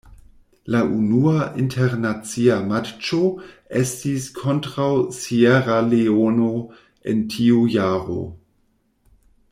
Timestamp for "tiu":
7.35-7.65